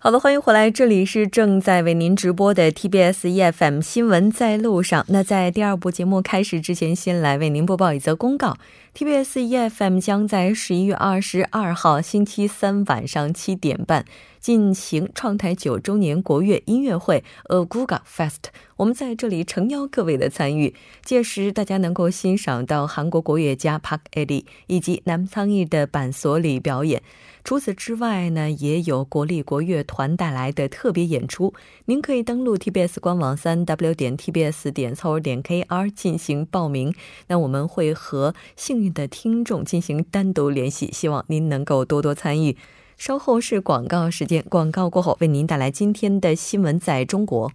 [0.00, 5.04] 好的，欢迎回来，这里是正在为您直播的 TBS EFM 新闻在路上。
[5.08, 8.56] 那在第二部节目开始之前，先来为您播报一则公告
[8.96, 14.04] ：TBS EFM 将在十一月二十二号星期三晚上七点半。
[14.40, 20.74] 进行创台九周年国乐音乐会 A Guga Fest，我们在这里诚邀各位的参与。
[21.02, 27.02] 届时，大家能够欣赏到韩国国乐家 Park Edi 以及南仓义的板索里表演。
[27.44, 31.54] 除此之外呢，也有国立国乐团带来的特别演出。
[31.86, 36.94] 您可以登录 TBS 官网三 W 点 TBS 点 c 点 KR 进行报名。
[37.28, 42.54] 那我们会和幸运的听众进行单独联系，希望您能够多多参与。
[42.98, 47.52] 稍后是广告时间，广告过后为您带来今天的新闻在中国。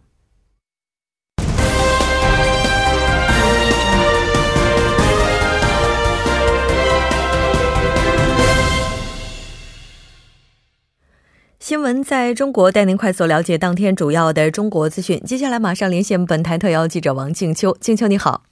[11.59, 15.19] 新闻在中国，带您快速了解当天主要的中国资讯。
[15.25, 18.43] 接下来马上连线本台特邀记者王静秋，静秋你好，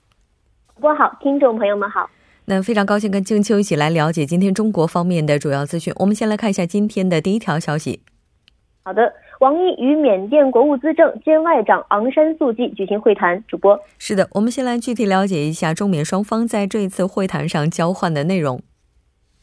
[0.75, 2.09] 主播好，听众朋友们好。
[2.51, 5.93] 那非常高兴跟静秋一起来了解今天中国方面的主要资讯。
[5.95, 8.01] 我们先来看一下今天的第一条消息。
[8.83, 13.41] 好的，王毅与缅甸国务资政兼外长昂山素季举行会谈。
[13.47, 18.61] 主播是的，我们先来具体了解一下中缅双方在这一次会谈上交换的内容。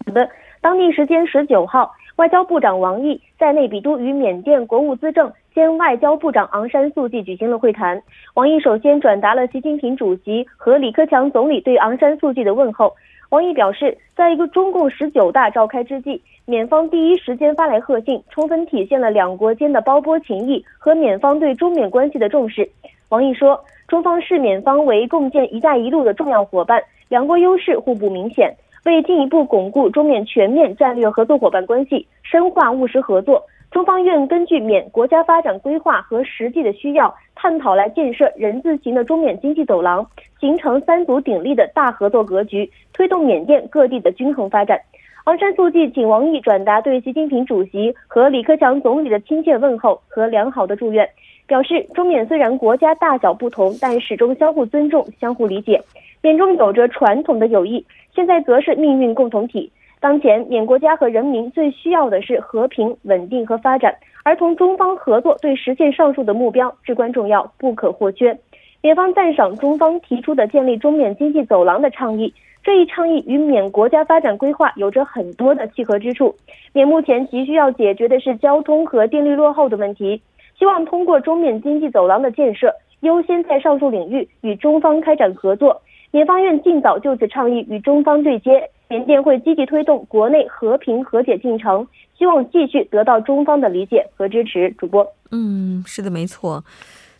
[0.05, 0.29] 好的，
[0.61, 5.33] 当地时间十九号，外交部长王毅在内比都与缅甸国务资政。
[5.59, 8.01] 兼外交部长昂山素季举行了会谈，
[8.34, 12.95] 王毅首先转达了习近平主席和李克强总理对昂山素季的问候。
[13.31, 22.70] 王毅表示，在一个中共十九大召开之际，缅方第一时间发来贺信，充分体现了两国间的胞波情谊和缅方对中缅关系的重视。
[23.08, 28.55] 王毅说，中方视缅方为共建“一带一路”的重要伙伴，两国优势互不明显，
[28.85, 33.42] 为进一步巩固中缅全面战略合作伙伴关系，深化务实合作。
[33.70, 40.06] 中方愿根据缅国家发展规划和实际的需要，探讨来建设人字形的中缅经济走廊，
[40.40, 44.80] 形成三足鼎立的大合作格局，推动缅甸各地的均衡发展。
[45.24, 51.07] 昂山素季请王毅转达对习近平主席和李克强总理的亲切问候和良好的祝愿，
[51.46, 55.78] 表示中缅虽然国家大小不同，但始终相互尊重、相互理解，
[56.23, 57.84] 缅中有着传统的友谊，
[58.14, 59.70] 现在则是命运共同体。
[60.01, 68.39] 当前，缅国家和人民最需要的是和平、稳定和发展，而同中方合作对实现上述的目标至关重要、不可或缺。
[68.81, 72.33] 缅方赞赏中方提出的建立中缅经济走廊的倡议，
[72.63, 76.33] 这一倡议与缅国家发展规划有着很多的契合之处。
[76.73, 80.23] 缅目前急需要解决的是交通和电力落后的问题，
[80.57, 85.83] 希望通过中缅经济走廊的建设，优先在上述领域与中方开展合作。
[86.13, 88.70] 缅方愿尽早就此倡议与中方对接。
[88.89, 94.71] 缅甸会积极推动国内和平和解进程，希望继续得到中方的理解和支持。
[94.73, 96.65] 主播，嗯，是的，没错。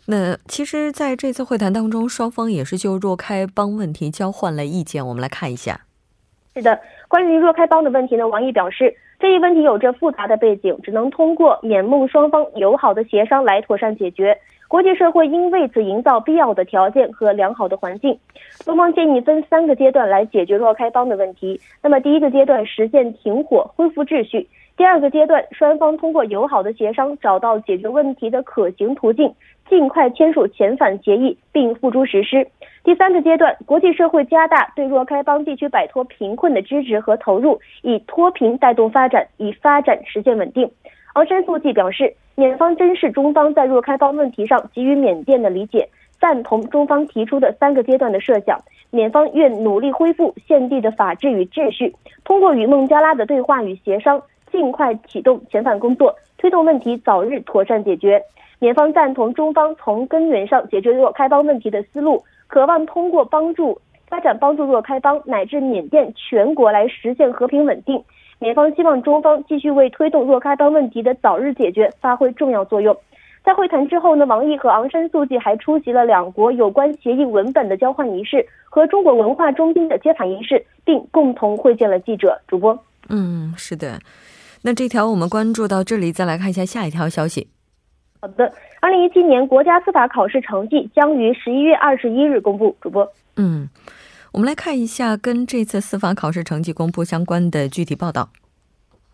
[0.07, 5.05] 那其实，在这次会谈当中，双方也是就若开邦问题交换了意见。
[5.05, 5.81] 我们来看一下。
[6.55, 14.35] 是的，关于若开邦的问题呢，王毅表示，这一问题有着复杂的背景，只能通过缅孟双方友好的协商来妥善解决。
[14.69, 18.15] 国际社会应为此营造必要的条件和良好的环境。
[18.59, 21.59] 中方建议分三个阶段来解决若开邦的问题。
[21.81, 24.45] 那么，第一个阶段实现停火、恢复秩序；
[24.77, 29.33] 第二个阶段，双方通过友好的协商找到解决问题的可行途径，
[29.67, 32.43] 尽快签署遣返协议并付诸实施；
[32.83, 40.69] 第三个阶段，国际社会加大对若开邦地区摆脱贫困的支持和投入，以脱贫带动发展，以发展实现稳定。
[41.15, 42.13] 昂山素季表示。
[42.39, 45.89] 缅方珍视中方在若开邦问题上给予缅甸的理解，
[46.21, 48.57] 赞同中方提出的三个阶段的设想。
[48.91, 51.93] 缅方愿努力恢复现地的法治与秩序，
[52.23, 54.21] 通过与孟加拉的对话与协商，
[54.53, 58.23] 尽快启动遣返工作，推动问题早日妥善解决。
[58.59, 63.77] 缅方赞同中方从根源上解决若开邦问题的思路，渴望通过帮助
[64.07, 68.01] 发展帮助若开邦乃至缅甸全国来实现和平稳定。
[68.39, 72.97] 缅方希望中方继续为推动若开邦问题的早日解决发挥重要作用。
[73.43, 82.39] 在会谈之后呢，王毅和昂山素季还出席了两国有关协议文本的交换仪式和中国文化中心的揭牌仪式，并共同会见了记者。
[82.47, 82.77] 主播，
[83.09, 83.99] 嗯，是的。
[84.61, 87.47] 那这条我们关注到这里，再来看一下下一条消息。
[88.21, 88.51] 好的，
[88.81, 92.75] 二零一七年国家司法考试成绩将于十一月二十一日公布。
[92.81, 93.67] 主播，嗯。
[94.31, 98.29] 我们来看一下跟这次司法考试成绩公布相关的具体报道。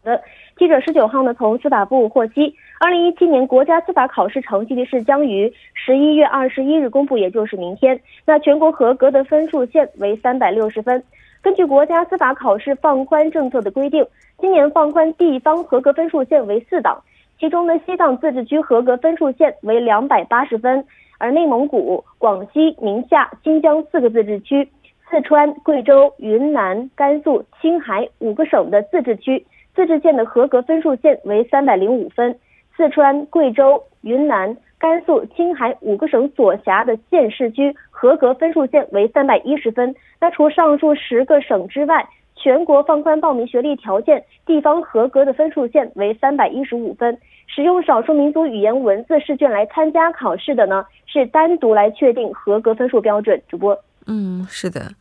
[0.03, 0.21] 的
[0.57, 7.99] 记者十九号呢，从司法部获悉，二零一七年国家司法考试成绩是将于十一月二十一日公布，也就是明天。
[8.25, 11.01] 那全国合格的分数线为三百六十分。
[11.41, 14.05] 根据国家司法考试放宽政策的规定，
[14.39, 17.01] 今年放宽地方合格分数线为四档，
[17.39, 20.85] 其中呢，西藏自治区合格分数线为两百八十分，
[21.17, 24.67] 而内蒙古、广西、宁夏、新疆四个自治区，
[25.15, 29.45] 四川、贵州、云南、甘肃、青海五个省的自治区。
[29.73, 32.37] 自治县的合格分数线为三百零五分，
[32.75, 39.95] 四川、贵州、云南、甘肃、青海五个省所辖的县市区合格分数线为三百一十分。
[40.19, 47.17] 那除上述十个省之外，全国放宽报名学历条件，地方合格的分数线为三百一十五分。
[47.47, 53.41] 使用少数民族语言文字试卷来参加考试的呢，是单独来确定合格分数标准。
[53.47, 53.77] 主播，
[54.07, 54.91] 嗯，是的。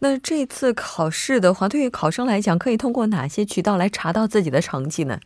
[0.00, 5.18] 那这次考试的话，对于考生来讲，可以通过哪些渠道来查到自己的成绩呢？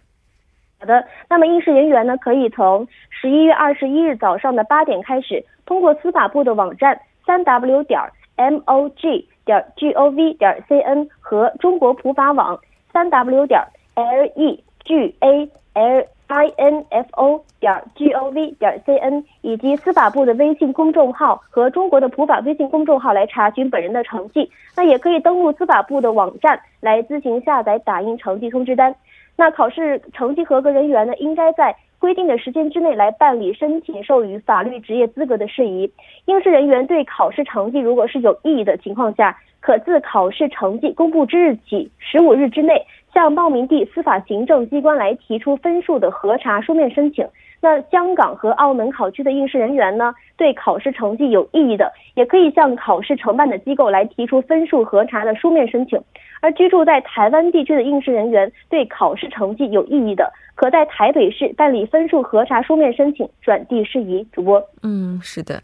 [0.81, 8.01] 好的，那么应试人员呢，可以从十一月二十一日早上的八点开始，通过司法部的网站三 w 点
[8.37, 12.59] m o g 点 g o v 点 c n 和中国普法网
[12.93, 13.61] 三 w 点
[13.95, 18.97] l e g a l i n f o 点 g o v 点 c
[18.97, 24.51] n 以及司法部的微信公众号和中国的普法微信公众号来查询本人的成绩。
[24.75, 28.95] 那也可以登录司法部的网站来自行下载打印成绩通知单。
[29.37, 35.93] 那考试成绩合格人员呢，应该在规定的时间之内来办理申请授予法律职业资格的事宜。
[36.25, 42.83] 应试人员对考试成绩如果是有异议的情况下，可自考试成绩公布之日起十五日之内。
[43.13, 47.27] 向报名地司法行政机关来提出分数的核查书面申请。
[47.61, 56.01] 那香港和澳门考区的应试人员呢，对考试成绩有异议的，也可以向考试承办的机构来提出分数核查的书面申请。
[56.41, 64.27] 而居住在台湾地区的应试人员对考试成绩有异议的，可在台北市办理分数核查书面申请转递事宜。
[64.33, 65.63] 主播，嗯，是的。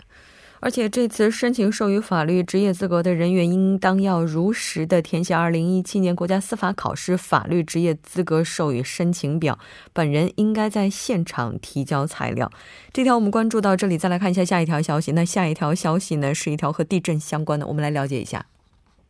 [0.60, 9.58] 而且这次申请授予法律职业资格的人员，应当要如实的填写2017年国家司法考试法律职业资格授予申请表。
[9.92, 12.50] 本人应该在现场提交材料。
[12.92, 15.12] 这条我们关注到这里，再来看一下下一条消息。
[15.12, 18.44] 那下一条消息呢，是一条和地震相关的，我们来了解一下。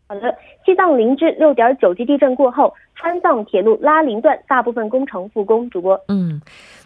[0.07, 0.35] 好的，
[0.65, 5.69] 西藏林芝六点九级地震过后，川藏铁路拉林段大部分工程复工。
[5.71, 6.41] 主播，嗯。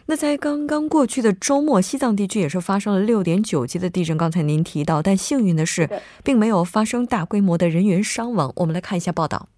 [0.06, 4.19] 那在刚刚过去的周末，西藏地区也是发生了六点九级的地震。
[4.19, 5.88] 刚才您提到，但幸运的是，
[6.25, 8.52] 并没有发生大规模的人员伤亡。
[8.56, 9.49] 我们来看一下报道。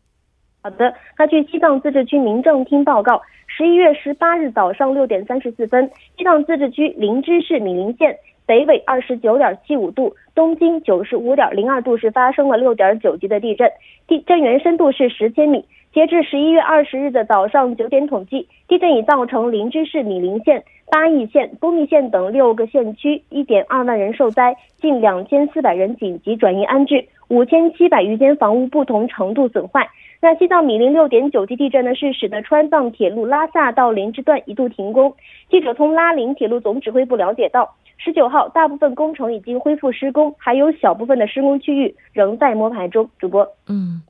[0.63, 8.17] 好的，那据西藏自治区民政厅报告，十一月十八日早上六点三十四分，西藏自治区林芝市米林县
[8.47, 13.71] 北纬二十九点七五度，东经九十五点零二度是发生了六点九级的地震，
[14.07, 15.65] 地震源深度是十千米。
[15.95, 20.61] 截至十一月二十日的早上九点统计，地震已造成林芝市米林县、
[20.91, 29.89] 巴邑县、丰密县等六个县区一点二万人受灾，近两千四百人紧急转移安置，五千七百余间房屋不同程度损坏。
[30.21, 35.15] 那西藏米林六点九级地震呢，是使得川藏铁路拉萨到林芝段一度停工。
[35.49, 43.09] 记者从拉林铁路总指挥部了解到，十九号大部分工程已经恢复施工，还有小部分的施工区域仍在摸排中。
[43.21, 44.03] 主播，嗯。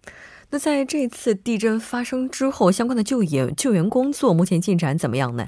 [0.55, 5.47] 那在这次地震发生之后，相关的救援救援工作目前进展怎么样呢？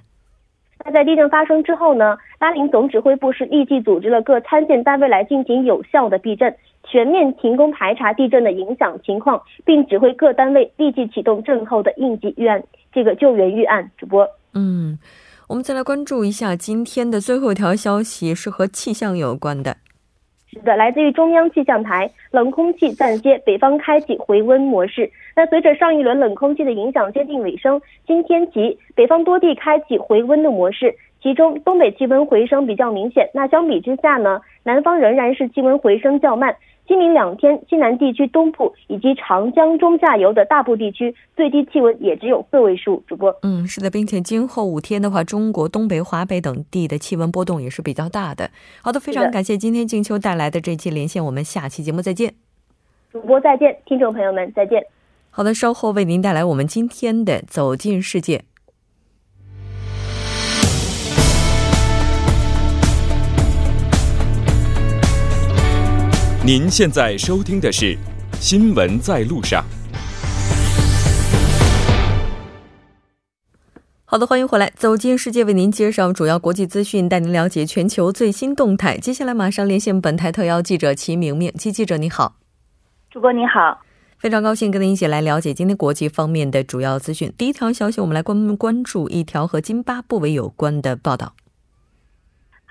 [0.84, 12.60] 那在地震发生之后呢，拉林总指挥部是立即组织了各参建单位来进行有效的避震，全面停工排查地震的影响情况，并指挥各单位立即启动震后的应急预案
[12.92, 13.88] 这个救援预案。
[13.96, 14.98] 主播，嗯，
[15.46, 19.76] 我们再来关注一下今天的最后一条消息，是和气象有关的。
[20.62, 25.10] 的，来自于中央气象台，冷空气暂歇，北方开启回温模式。
[25.34, 33.28] 那随着上一轮冷空气的影响接近尾声，今天起北方多地开启回温的模式，其中东北气温回升比较明显。
[33.34, 36.56] 那相比之下呢，南方仍然是气温回升较慢。
[36.86, 43.02] 今明两天，西南地区东部以及长江中下游的大部地区最低气温也只有个位数。
[43.06, 48.50] 主播，嗯，是的，并且今后五天的话，中国东北、华北等地的气温波动也是比较大的。
[48.82, 52.34] 好的，非常感谢今天静秋带来的这期连线，我们下期节目再见。
[53.12, 54.84] 主播再见，听众朋友们再见。
[55.30, 58.44] 好的，稍后为您带来我们今天的走进世界。
[66.46, 67.86] 您现在收听的是
[68.38, 69.64] 《新闻在路上》。
[74.04, 78.96] 好的，欢迎回来，走进世界，为您介绍主要国际资讯，带您了解全球最新动态。
[78.96, 82.36] 接下来马上连线本台特邀记者齐明明，齐记者你好。
[83.10, 83.80] 主播你好，
[84.16, 87.34] 非常高兴跟您一起来了解今天国际方面的主要资讯。
[87.36, 91.34] 第一条消息，我们来关关注一条和津巴布韦有关的报道。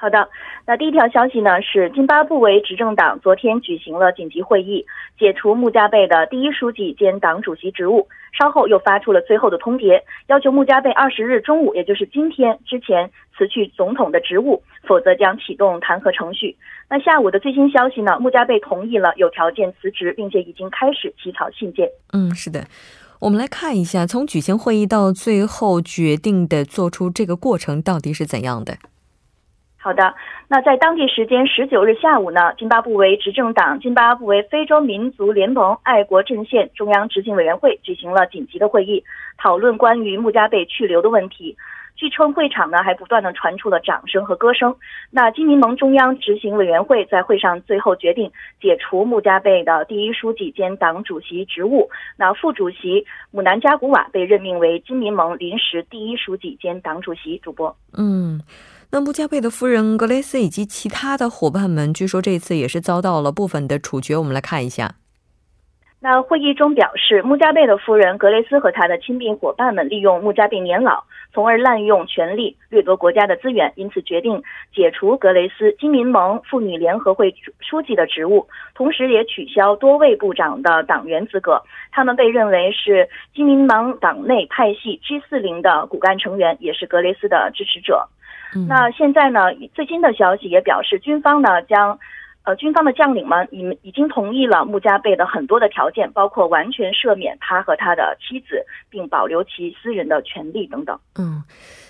[0.05, 0.29] 好的，
[0.67, 4.85] 那第一条消息呢是津巴布韦执政党昨天举行了紧急会议，
[5.17, 8.07] 解除穆加贝的第一书记兼党主席职务。
[8.31, 16.55] 稍后又发出了最后的通牒，要求穆加贝二十日中午，也就是今天之前辞去总统的职务，否则将启动弹劾程序。
[16.87, 18.19] 那下午的最新消息呢？
[18.19, 21.89] 穆加贝同意了有条件辞职，并且已经开始起草信件。
[22.13, 22.67] 嗯，是的，
[23.21, 28.77] 我们来看一下，从举行会议到最后决定的做出这个过程到底是怎样的。
[29.85, 30.15] 好的，
[30.47, 39.03] 那在当地时间十九日下午呢，津巴布韦执政党津巴布韦非洲民族联盟爱国阵线中央执行委员会举行了紧急的会议，
[39.37, 41.55] 讨论关于穆加贝去留的问题。
[41.95, 44.75] 据称，会场呢还不断的传出了掌声和歌声。
[45.11, 51.87] 那金民盟中央执行委员会在会上最后决定解除穆加贝的第一书记兼党主席职务。
[52.17, 57.37] 那副主席姆南加古瓦被任命为金民盟临时第一书记兼党主席。
[57.37, 58.41] 主播，嗯。
[58.95, 64.15] 那穆加贝的夫人格雷斯以及其他的伙伴们，据说这次也是遭到了部分的处决。
[64.15, 64.95] 我们来看一下。
[65.99, 74.41] 那会议中表示，穆加贝的夫人格雷斯和他的亲密伙伴们利用穆加贝年老，从而滥用权力，掠夺国家的资源，因此决定
[74.73, 81.61] 解除格雷斯金民盟妇女联合会书记的职务，同时也取消多位部长的党员资格。
[81.91, 88.07] 他们被认为是金民盟党内派系 G 四零的骨干成员，也是格雷斯的支持者。
[88.67, 89.41] 那现在呢？
[89.73, 91.99] 最新的消息也表示，军方呢将，
[92.43, 100.97] 呃，军方的将领们已已经同意了穆加贝的很多的条件，包括完全赦免他和他的妻子，并保留其私人的权利等等。
[101.17, 101.43] 嗯，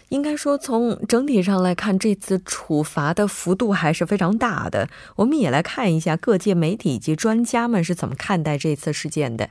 [0.09, 4.87] 应该说从整体上来看，这次处罚的幅度还是非常大的。
[5.17, 9.49] 我们也来看一下各界媒体以及专家们是怎么看待这次事件的。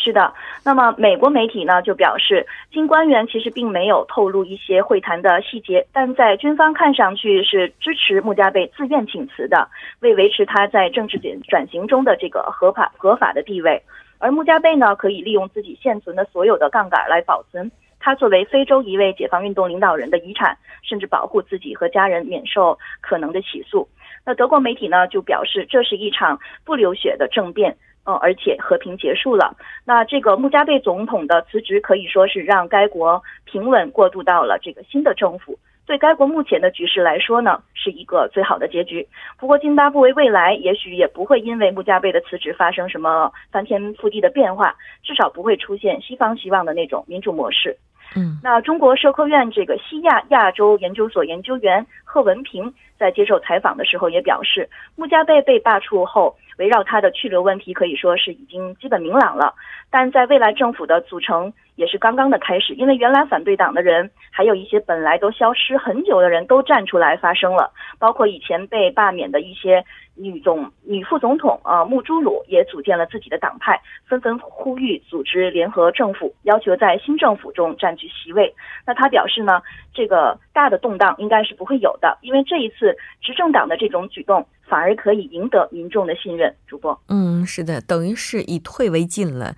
[0.00, 0.32] 是的，
[0.64, 9.68] 那么美国媒体呢就表示，新官员其实并没有透露一些会谈的细节，但在军方看上去是支持穆加贝自愿请辞的，
[10.00, 13.82] 为维持他在政治转转型中的这个合法合法的地位。
[14.18, 23.88] 而穆加贝呢，可以利用自己现存的所有的杠杆来保存他作为非洲一位解放运动领导人的遗产，甚至保护自己和家人免受可能的起诉。
[24.24, 27.76] 那德国媒体呢就表示，这是一场不流血的政变。
[28.08, 29.54] 嗯，而且和平结束了。
[29.84, 35.58] 那这个穆加贝总统的辞职可以说是让该国平稳过渡到了这个新的政府。
[35.84, 39.06] 对该国目前的局势来说呢，是一个最好的结局。
[39.38, 47.76] 不过，津巴布韦未来也许也不会因为穆加贝的辞职发生什么翻天覆地的变化，至少不会出现西方希望的那种民主模式。
[48.16, 56.34] 嗯，那中国社科院这个西亚亚洲研究所研究员贺文平在接受采访的时候也表示，穆加贝被罢黜后。
[56.58, 59.54] 围绕他的去留问题可以说是已经基本明朗了，
[59.90, 69.84] 但在未来政府的组成也是刚刚的开始，因为原来反对党的人，还有一些本来都消失很久的人都站出来发声了，包括以前被罢免的一些
[70.16, 78.52] 女总、女副总统啊穆朱鲁也组建了自己的党派，纷纷呼吁组织联合政府，要求在新政府中占据席位。
[78.84, 79.62] 那他表示呢，
[79.94, 84.44] 这个大的动荡应该是不会有的，因为这一次执政党的这种举动。
[84.68, 86.54] 反而可以赢得民众的信任。
[86.66, 89.54] 主播，嗯，是的，等于是以退为进了。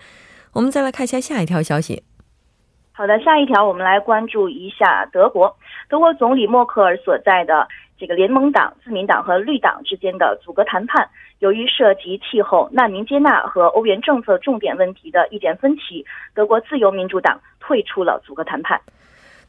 [0.53, 2.03] 我们再来看一下下一条消息。
[2.93, 5.57] 好的，下一条我们来关注一下德国。
[5.89, 7.67] 德国总理默克尔所在的
[7.99, 18.81] 这个联盟党、自民党和绿党之间的阻隔谈判，由于涉及气候、难民接纳和欧元政策重点问题的意见分歧，德国自由民主党退出了阻隔谈判。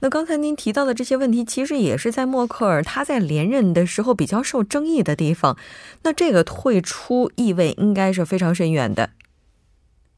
[0.04, 5.56] 那刚才您提到的这些问题，其实也是在默克尔他在连任的时候比较受争议的地方。
[6.04, 9.12] 那这个退出意味应该是非常深远的。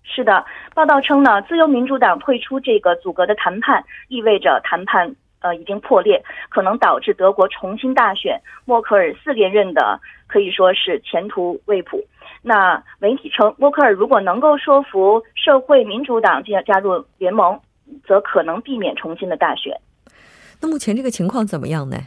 [0.04, 12.02] 是的，报道称呢，自由民主党退出这个阻隔的谈判，意味着谈判呃已经破裂，可能导致德国重新大选，默克尔四连任的可以说是前途未卜。
[12.42, 17.60] 那媒体称，默克尔如果能够说服社会民主党加加入联盟。
[18.06, 19.76] 则可能避免重新的大选。
[20.62, 21.98] 那目前这个情况怎么样呢？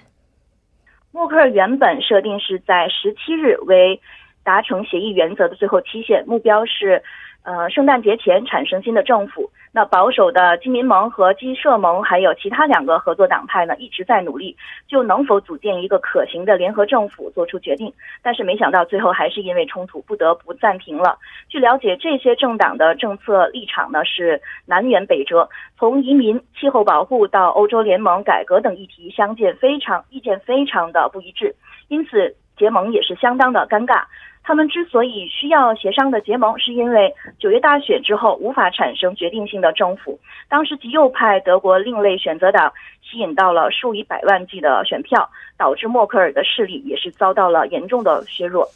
[1.12, 4.00] 默克尔原本设定是在十七日为
[4.42, 7.02] 达成协议原则的最后期限，目标是。
[7.46, 9.48] 呃，圣诞节前产生新的政府。
[9.70, 14.56] 那保守的基民盟和基社盟，还有其他两个合作党派呢，一直在努力，
[14.88, 17.92] 就能否组建一个可行的联合政府做出决定。
[18.20, 21.18] 但是没想到最后还是因为冲突不得不暂停了。
[21.48, 25.48] 据了解，这些政党的政策立场呢是南辕北辙，
[25.78, 31.54] 从移民、气候保护到欧洲联盟改革等议题相见非常意见非常的不一致，
[31.86, 34.02] 因此结盟也是相当的尴尬。
[34.46, 40.16] 他们之所以需要协商的结盟，是因为九月大选之后无法产生决定性的政府。
[40.48, 42.72] 当时极右派德国另类选择党
[43.02, 48.70] 吸引到了数以百万计的选票，导致默克尔的势力也是遭到了严重的削弱。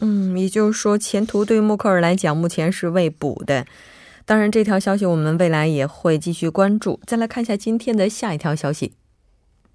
[0.00, 3.66] 嗯，也就是说，前途对于默克尔来讲目前是未卜的。
[4.24, 6.98] 当然，这条消息我们未来也会继续关注。
[7.04, 8.94] 再来看一下今天的下一条消息。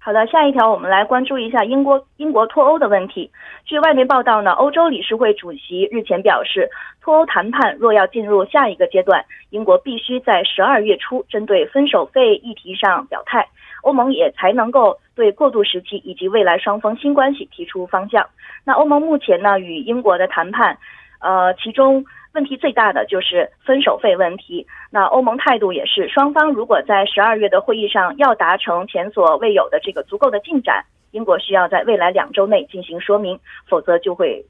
[0.06, 3.28] 好的，下一条我们来关注一下英国英国脱欧的问题。
[3.64, 6.70] 据外媒报道呢，欧洲理事会主席日前表示，
[7.02, 13.48] 脱欧谈判若要进入下一个阶段，英国必须在十二月初针对分手费议题上表态，
[13.82, 18.24] 欧盟也才能够对过渡时期以及未来双方新关系提出方向。
[18.64, 20.78] 那欧盟目前呢与英国的谈判，
[21.18, 22.04] 呃，其中。
[22.36, 24.66] 问题最大的就是分手费问题。
[24.90, 34.44] 那欧盟态度也是，双方如果在十二月的会议上要达成前所未有的这个足够的进展，英国需要在未来两周内进行说明，否则就会，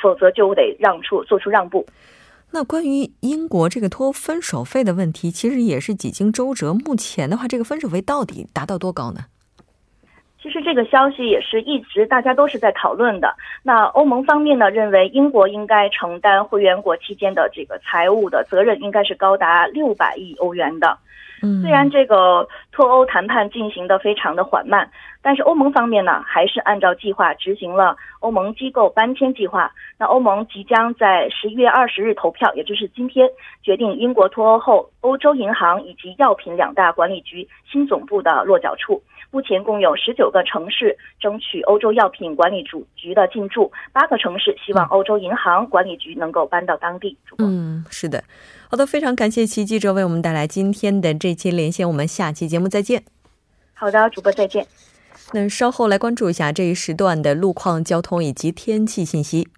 [0.00, 1.84] 否则就得让出做出让步。
[2.52, 6.72] 那关于英国这个拖分手费的问题，其实也是几经周折。
[6.72, 9.22] 目前的话，这个分手费到底达到多高呢？
[10.44, 13.34] 其实这个消息也是一直大家都是在讨论的。
[13.62, 20.98] 那欧盟方面呢，认为英国应该承担会员国期间的这个财务的责任，应该是高达六百亿欧元的。
[21.42, 24.86] 嗯，虽然这个脱欧谈判进行的非常的缓慢，
[25.22, 29.72] 但是欧盟方面呢，还是按照计划执行了欧盟机构搬迁计划。
[29.98, 33.26] 那欧盟即将在十一月二十日投票，也就是今天
[33.62, 39.02] 决定英国脱欧后欧洲银行以及药品两大管理局新总部的落脚处。
[39.34, 47.18] 目前共有十九个城市争取欧洲药品管理主局的进驻，八个城市希望欧洲银行管理局能够搬到当地。
[47.38, 48.22] 嗯，是的，
[48.70, 53.02] 好的，非常感谢齐记者为我们带来今天的这期连线，我们下期节目再见。
[53.74, 54.64] 好的，主播再见。
[55.32, 59.48] 那稍后来关注一下这一时段的路况、交通以及天气信息。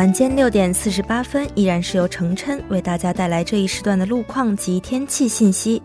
[0.00, 5.82] 晚间六点四十八分，依然是由程琛为大家带来这一时段的路况及天气信息。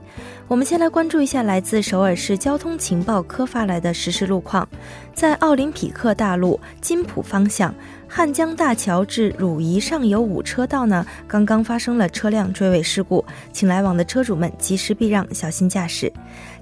[0.47, 4.65] 我们先来关注一下来自首尔市交通情报科发来的实时路况，
[5.13, 7.75] 在奥林匹克大路金浦方向。
[8.07, 16.11] 汉江大桥至汝仪上游五车道呢，刚刚发生了车辆追尾事故，请来往的车主们及时避让，小心驾驶。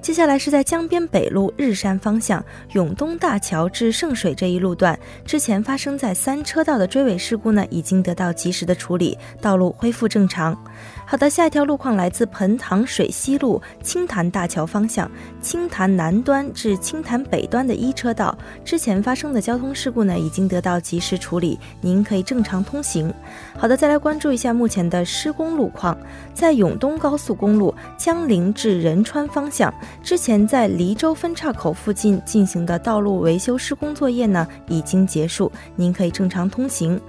[0.01, 10.57] 接下来是在江边北路日山方向永东大桥至圣水这一路段，之前发生在三车道的追尾事故呢，已经得到及时的处理，道路恢复正常。
[11.13, 15.07] 好的，下一条路况来自彭塘水西路青潭大桥方向
[15.43, 23.13] 青潭南端至青潭北端的一车道，之前发生的交通事故呢，已经得到及时处理，您可以正常通行。
[23.55, 25.95] 好的，再来关注一下目前的施工路况，
[26.33, 29.71] 在永东高速公路江陵至仁川方向，
[30.01, 36.99] 之前在黎州分岔口附近进行的道路维修施工作业呢，已经结束，您可以正常通行。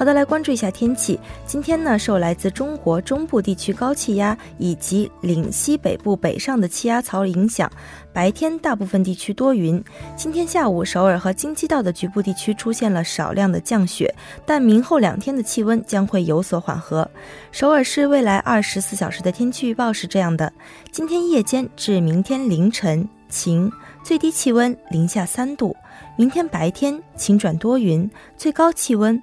[0.00, 1.20] 好的，来关注一下天气。
[1.44, 7.70] 今天呢，受来自中国中部地区高气压以及岭西北部北上的气压槽影响，
[8.10, 9.84] 白天大部分地区多云。
[10.16, 14.14] 今天下午，首尔和京畿道的局部地区出现了少量的降雪，
[14.46, 17.06] 但明后两天的气温将会有所缓和。
[17.52, 20.50] 首尔市未来二十四小时的天气预报是这样的：
[20.90, 23.70] 今天夜间至明天凌晨晴，
[24.02, 25.76] 最低气温零下三度；
[26.16, 29.22] 明天白天晴转多云，最高气温。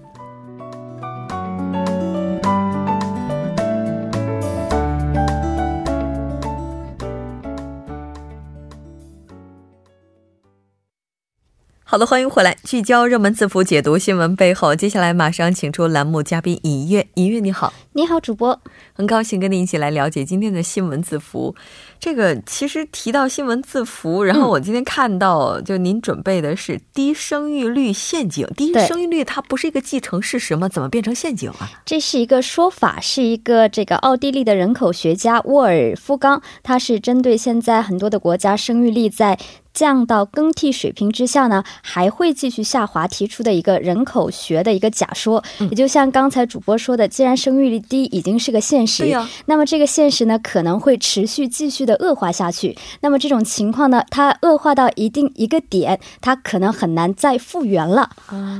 [11.91, 14.73] 好的，欢迎回来，聚焦热门字符，解读新闻背后。
[14.73, 18.57] 接下来马上请出栏目嘉宾尹月，尹月你好，你好，主播，
[18.93, 21.53] 很高兴跟您一起来了解今天的新闻字符。
[21.99, 28.47] 这个其实提到新闻字符，然后我今天看到，就您准备的是低生育率陷阱。
[28.55, 30.69] 低生育率它不是一个既成事实吗？
[30.69, 31.69] 怎么变成陷阱啊？
[31.85, 39.37] 这是一个说法，是一个这个奥地利的人口学家沃尔夫冈，他是针对现在很多的国家生育率在
[39.73, 45.43] 降到更替水平之下呢，还会继续下滑，提出的一个人口学的一个假说。
[45.59, 49.05] 也就像刚才主播说的，既然生育率低已经是个现实，
[49.45, 52.77] 那么这个现实呢可能会持续继续的恶化下去。
[53.01, 58.09] 那么这种情况呢，它恶化到一定一个点，它可能很难再复原了。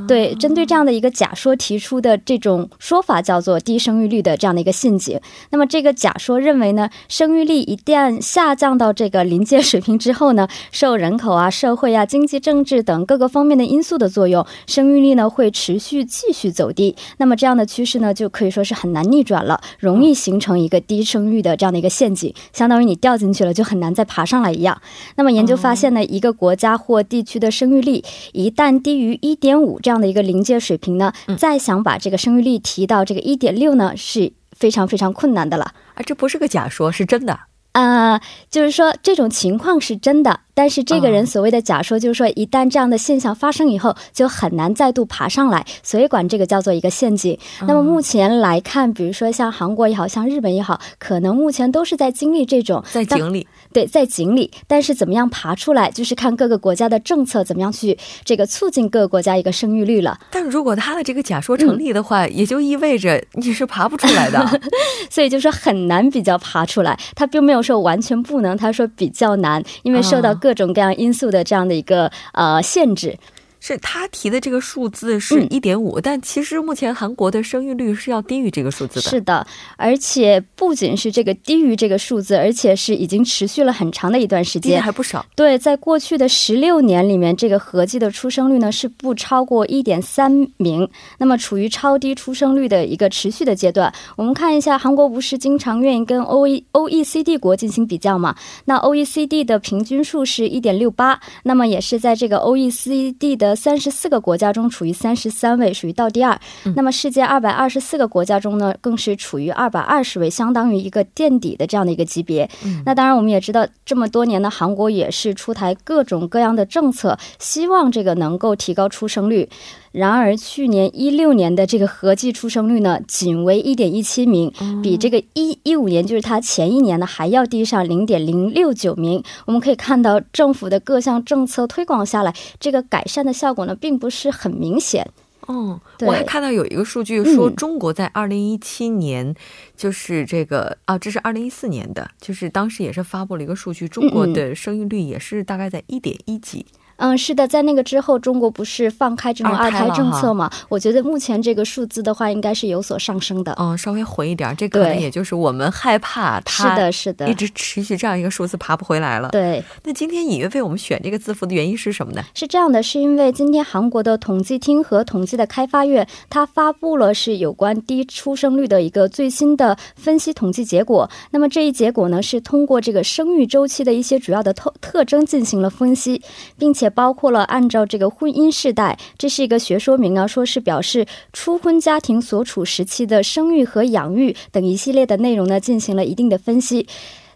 [0.07, 5.19] 对，针对这样的一个假说提出的这种说法叫做低生育率的这样的一个陷阱。
[5.49, 16.95] 那么这个假说认为呢，生育率一旦下降到这个临界水平之后呢，受人口啊、社会啊、经济、政治等各个方面的因素的作用，生育率呢会持续继续走低。
[17.17, 24.79] 那么这样的趋势呢，就可以说是很难逆转了，容易形成一个低生育的这样的一个陷阱，相当于你掉进去了就很难再爬上来一样。
[25.15, 35.73] 那么研究发现呢，一个国家或地区的生育率一旦低于一点五这样的一个临界水平呢，再想把这个生育率提到这个一点六呢，是非常非常困难的了。
[35.95, 37.39] 啊，这不是个假说，是真的。
[37.73, 47.37] 啊、就是说这种情况是真的，但是这个人所谓的假说，就是说一旦这样的现象发生以后，就很难再度爬上来，所以管这个叫做一个陷阱。
[47.67, 60.19] 那么目前来看，比如说像韩国也好像日本也好，可能目前都是在经历这种在井里，对，在井里，但是怎么样爬出来，就是看各个国家的政策怎么样去这个促进各个国家一个生育率了。
[60.31, 64.41] 但如果他的这个假说成立的话，也就意味着你是爬不出来的。
[65.09, 73.17] 所以就说很难比较爬出来，他并没有说完全不能，他说比较难，因为受到各种各样因素的这样的一个、呃限制。
[73.61, 79.01] 是他提的这个数字是嗯一点五，但其实目前韩国的生育率是要低于这个数字的。
[79.01, 79.47] 是的，
[79.77, 84.81] 而且不仅是这个低于这个数字，而且是已经持续了很长的一段时间。
[84.81, 85.23] 还不少。
[85.35, 93.93] 对，在过去的十六年里面，这个合计的出生率呢是不超过一点三名，那么处于超低出生率的一个持续的阶段。
[94.15, 98.35] 我们看一下，韩国不是经常愿意跟 O E O E C D 国进行比较嘛？
[98.65, 106.39] 那 O E C D 的平均数是一点六八，那么也是在这个 O E C D 的三十四个国家中处于三十三位，属于倒第二。
[106.75, 112.49] 那么世界二百二十四个国家中呢，更是处于二百二十位，相当于一个垫底的这样的一个级别。
[112.85, 119.49] 那当然，我们也知道，这么多年呢，韩国也是出台各种各样的政策，希望这个能够提高出生率。
[119.91, 124.49] 然而，去年一六年的这个合计出生率呢，仅为一点一七名，
[124.81, 129.21] 比这个一一五年，就是它前一年呢，还要低上零点零六九名。
[129.45, 135.03] 我们可以看到，政府的各项政策推广下来，这个改善的效果呢，并不是很明显。
[135.47, 139.33] 哦，我还看到有一个数据说，嗯中国在二零一七年，
[139.75, 146.59] 就是这个啊，这是二零一四年的，就是当时也是发布了一个数据，中国的生育率也是大概在一点一几。
[146.59, 146.80] 嗯，
[147.17, 150.49] 是的，在那个之后，中国不是放开这种二胎政策嘛？
[150.69, 153.55] 我觉得目前这个数字的话，应该是有所上升的。
[153.59, 159.29] 嗯，稍微回一点，这可能也就是我们害怕它是的，是的一，直持续这样一个数字爬不回来了。
[159.29, 159.63] 对。
[159.83, 162.23] 那今天尹月为我们选这个字符的原因是什么呢？
[162.33, 171.09] 是这样的，是因为今天韩国的统计厅和统计的开发院，它发布了是有关低出生率的一个最新的分析统计结果。
[171.31, 176.21] 那么这一结果呢，是通过这个生育周期的一些主要的特特征进行了分析，
[176.57, 186.85] 并且包括了按照这个婚姻世代，这是一个学说名啊，说是表示初婚家庭所处时期的生育和养育等一系列的内容呢，进行了一定的分析。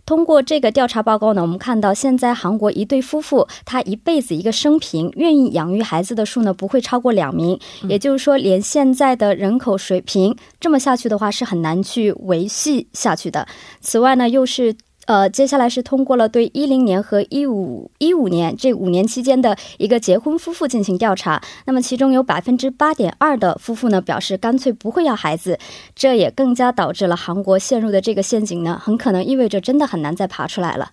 [0.06, 7.60] 通过这个调查报告呢，我们看到现在韩国一对夫妇，他一辈子一个生平愿意养育孩子的数呢，不会超过两名。
[7.90, 13.48] 也就是说，连现在的人口水平这么下去的话，是很难去维系下去的。
[13.82, 14.76] 此外呢，又是。
[15.06, 25.58] 呃，接下来是通过了对一零年和一五一五年这五年期间的一个结婚夫妇进行调查，那么其中有百分之八点二的夫妇呢表示干脆不会要孩子，
[25.96, 30.92] 这也更加导致了韩国陷入的这个陷阱呢，很可能意味着真的很难再爬出来了。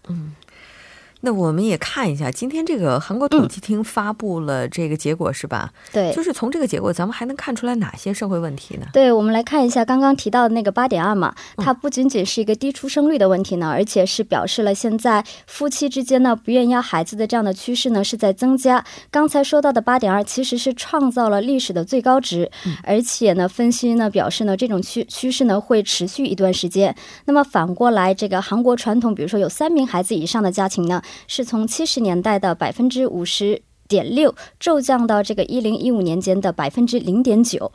[1.25, 5.73] 那我们也看一下，今天这个韩国统计厅发布了这个结果，是吧？
[5.93, 8.87] 对，就是从这个结果，咱们还能看出来哪些社会问题呢？
[8.93, 18.85] 对，我们来看一下刚刚提到的那个八点二嘛，它不仅仅是一个低出生率的问题呢，而且是表示了现在夫妻之间呢不愿意要孩子的这样的趋势呢是在增加。
[19.13, 22.51] 刚才说到的八点二其实是创造了历史的最高值，
[22.83, 26.93] 而且呢分析呢表示呢这种趋趋势呢会持续一段时间。
[27.27, 37.73] 那么反过来，这个韩国传统，比如说有三名孩子以上的家庭呢，是从七十年代的百分之五十点六骤降到这个一零一五年间的百分之零点九。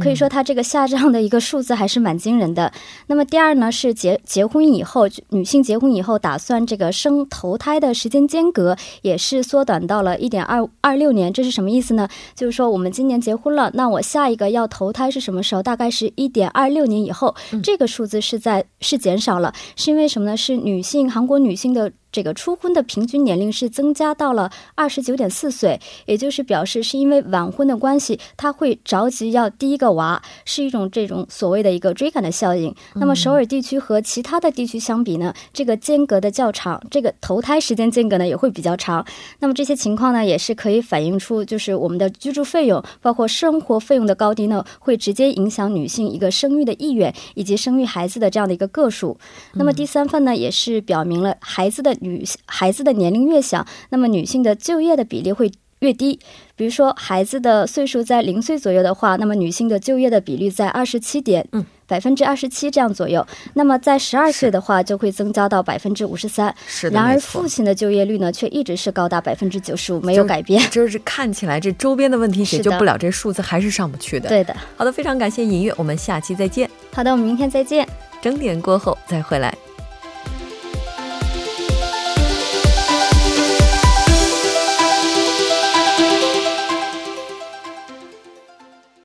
[0.00, 2.72] 可以说，它这个下降的一个数字还是蛮惊人的。
[3.08, 11.30] 那么第二呢，是结结婚以后，女性结婚以后打算这个生头胎的时间间隔也是缩短到了一点二二六年。
[11.30, 12.08] 这是什么意思呢？
[12.34, 15.62] 就是说我们今年结婚了，那我下一个要投胎是什么时候？
[15.62, 17.34] 大概是一点二六年以后。
[17.62, 20.34] 这个数字是在是减少了，是因为什么呢？
[20.34, 21.92] 是女性韩国女性的。
[22.12, 32.74] 这个初婚的平均年龄是增加到了二十九点四岁，也就是表示是因为晚婚的关系，他会着急要第一个娃，是一种这种所谓的一个追赶的效应。
[32.94, 39.04] 那么首尔地区和其他的地区相比呢，这个间隔的较长，这个投胎时间间隔呢也会比较长。
[39.38, 49.16] 那么这些情况呢，也是可以反映出就是我们的居住费用，包括生活费用的高低呢，会直接影响女性一个生育的意愿以及生育孩子的这样的一个个数。
[49.54, 56.18] 那么第三份呢，也是表明了孩子的女孩子的年龄越小，那么女性的就业的比例会越低。
[56.56, 63.26] 比如说，孩子的岁数在零岁左右的话，那么女性的就业的比率在二十七点，嗯，百分之二十七这样左右。
[63.54, 66.54] 那么在十二岁的话，就会增加到百分之五十三。
[66.68, 70.62] 是的，然而父亲的就业率呢，却一直是高达百分之九十五，没有改变。
[70.70, 74.28] 就是看起来这周边的问题解决不了，这数字还是上不去的。
[74.28, 74.54] 对的。
[74.76, 76.70] 好的，非常感谢尹月，我们下期再见。
[76.92, 77.88] 好的，我们明天再见。
[78.20, 79.52] 整点过后再回来。